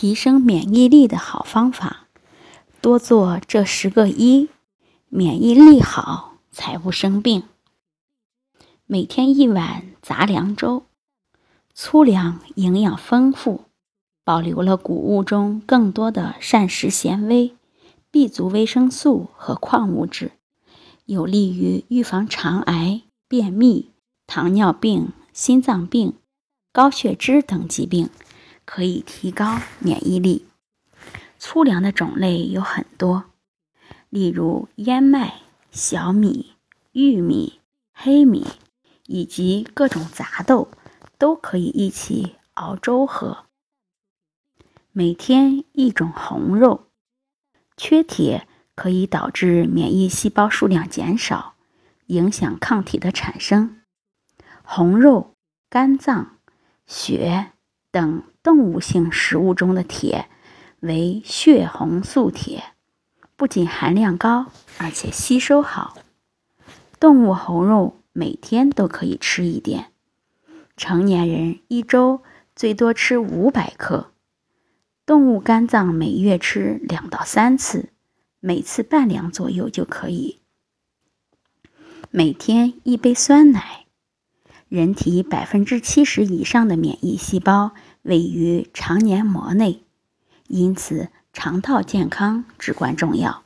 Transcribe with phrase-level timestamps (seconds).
[0.00, 2.06] 提升免疫力的好方法，
[2.80, 4.48] 多做这十个一，
[5.08, 7.42] 免疫力好才不生病。
[8.86, 10.84] 每天一碗杂粮粥，
[11.74, 13.62] 粗粮营养丰富，
[14.22, 17.56] 保留了谷物中更多的膳食纤维、
[18.12, 20.30] B 族维生素和矿物质，
[21.06, 23.90] 有利于预防肠癌、便秘、
[24.28, 26.12] 糖尿病、心脏病、
[26.72, 28.08] 高血脂等疾病。
[28.70, 30.46] 可以提高免疫力。
[31.38, 33.24] 粗粮的种类有很多，
[34.10, 36.52] 例如燕麦、小米、
[36.92, 37.60] 玉米、
[37.94, 38.46] 黑米
[39.06, 40.68] 以及各种杂豆，
[41.16, 43.46] 都可以一起熬粥喝。
[44.92, 46.88] 每天一种红肉，
[47.74, 51.54] 缺铁可以导致免疫细胞数量减少，
[52.08, 53.80] 影响抗体的产生。
[54.62, 55.34] 红肉、
[55.70, 56.36] 肝脏、
[56.86, 57.52] 血。
[57.90, 60.28] 等动物性食物中的铁
[60.80, 62.62] 为血红素铁，
[63.34, 65.96] 不仅含量高，而且吸收好。
[67.00, 69.92] 动物红肉每天都可以吃一点，
[70.76, 72.22] 成年人一周
[72.54, 74.12] 最多吃五百克。
[75.06, 77.88] 动物肝脏每月吃两到三次，
[78.40, 80.40] 每次半两左右就可以。
[82.10, 83.87] 每天一杯酸奶。
[84.68, 89.82] 人体百分之七十以上的免疫细胞位于肠黏膜内，
[90.46, 93.42] 因此肠道健康至关重要。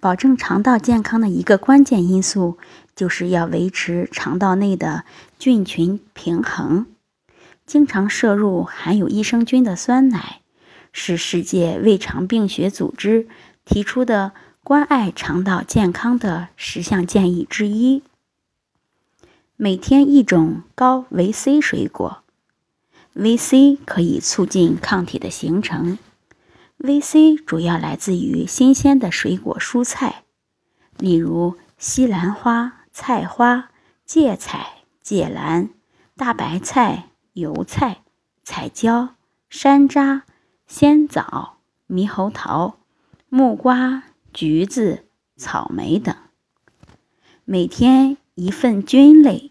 [0.00, 2.58] 保证肠道健康的一个关键因素，
[2.94, 5.04] 就是要维持肠道内的
[5.38, 6.86] 菌群平衡。
[7.64, 10.40] 经常摄入含有益生菌的酸奶，
[10.92, 13.26] 是世界胃肠病学组织
[13.64, 18.02] 提出的关爱肠道健康的十项建议之一。
[19.60, 22.22] 每天一种高维 C 水果，
[23.14, 25.98] 维 C 可以促进抗体的形成。
[26.76, 30.22] 维 C 主要来自于新鲜的水果蔬菜，
[30.96, 33.70] 例如西兰花、菜花、
[34.06, 35.70] 芥菜、芥蓝、
[36.16, 38.02] 大白菜、油菜、
[38.44, 39.16] 彩椒、
[39.50, 40.22] 山楂、
[40.68, 41.56] 鲜枣、
[41.88, 42.78] 猕猴桃、
[43.28, 46.14] 木瓜、橘子、草莓等。
[47.44, 48.18] 每天。
[48.40, 49.50] 一份菌类、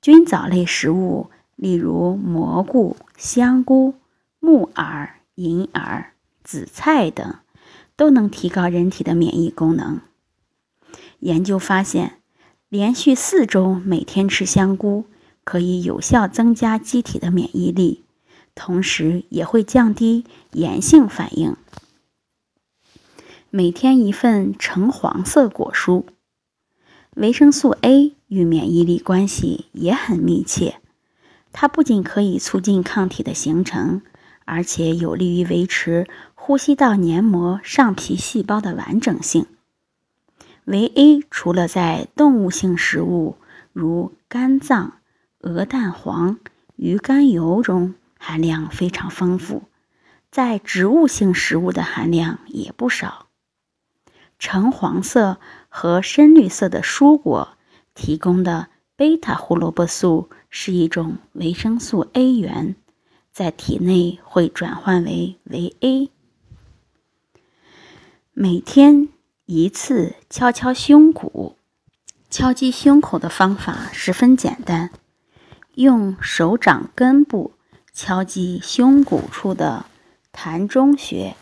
[0.00, 3.94] 菌藻类食物，例如蘑菇、香菇、
[4.40, 7.36] 木耳、银耳、紫菜等，
[7.94, 10.00] 都能提高人体的免疫功能。
[11.20, 12.18] 研究发现，
[12.68, 15.04] 连续四周每天吃香菇，
[15.44, 18.04] 可以有效增加机体的免疫力，
[18.56, 21.54] 同时也会降低炎性反应。
[23.50, 26.02] 每天一份橙黄色果蔬。
[27.16, 30.82] 维生素 A 与免疫力关系也很密切，
[31.50, 34.02] 它不仅可以促进抗体的形成，
[34.44, 39.46] 而且有利于维持呼吸道黏膜上皮细胞的完整性。
[40.66, 43.38] 维 A 除了在动物性食物
[43.72, 44.98] 如肝脏、
[45.40, 46.38] 鹅蛋黄、
[46.76, 49.62] 鱼肝油中含量非常丰富，
[50.30, 53.22] 在植物性食物的含量也不少。
[54.38, 55.38] 橙黄色
[55.78, 57.50] 和深绿色的蔬果
[57.94, 62.76] 提供的贝塔胡萝卜素是一种维生素 A 源，
[63.30, 66.10] 在体内会转换为维 A。
[68.32, 69.10] 每天
[69.44, 71.56] 一次敲敲胸骨，
[72.30, 74.90] 敲击胸口的方法十分简单，
[75.74, 77.52] 用手掌根部
[77.92, 79.84] 敲击胸骨处的
[80.32, 81.36] 膻中穴。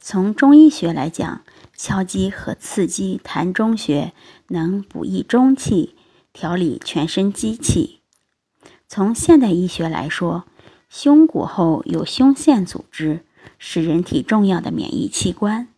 [0.00, 1.42] 从中医学来讲，
[1.78, 4.12] 敲击和刺激膻中穴
[4.48, 5.94] 能补益中气，
[6.32, 8.00] 调理全身机气。
[8.88, 10.44] 从现代医学来说，
[10.90, 13.24] 胸骨后有胸腺组织，
[13.60, 15.68] 是人体重要的免疫器官。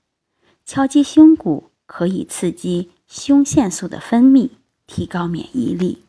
[0.64, 4.48] 敲击胸骨可以刺激胸腺素的分泌，
[4.86, 6.04] 提高免疫力。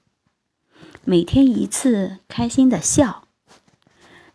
[1.03, 3.27] 每天一次，开心的笑。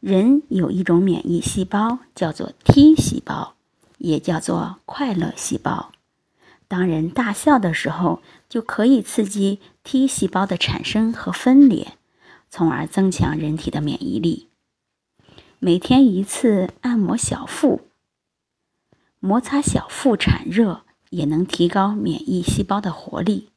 [0.01, 3.56] 人有一种免疫细胞，叫做 T 细胞。
[3.99, 5.93] 也叫做快乐细胞。
[6.69, 11.93] 当人大笑的时候，就可以刺激 T 细胞的产生和分裂，
[12.51, 14.49] 从而增强人体的免疫力。
[15.59, 17.83] 每天一次按摩小腹，
[19.21, 23.51] 摩擦小腹产热也能提高免疫细胞的活力。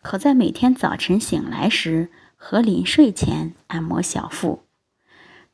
[0.00, 4.64] 可在每天早晨醒来时和临睡前按摩小腹，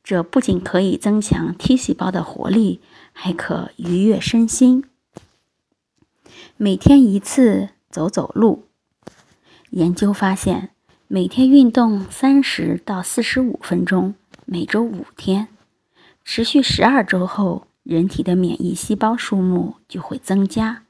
[0.04, 2.80] 这不仅可以增强 T 细胞的活力，
[3.14, 4.84] 还可愉悦身心。
[6.58, 8.66] 每天一次走走路。
[9.70, 10.70] 研究发现，
[11.08, 14.14] 每天运动三十到四十五分钟，
[14.44, 15.48] 每周五天，
[16.22, 20.82] 持续十二周后，人体的免疫细胞数目就会增加，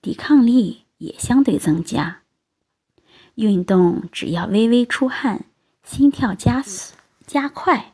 [0.00, 2.20] 抵抗力也相对增加。
[3.34, 5.44] 运动只要微微出汗，
[5.82, 6.94] 心跳加速
[7.26, 7.93] 加快